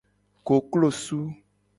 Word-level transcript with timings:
Koklosu. 0.47 1.19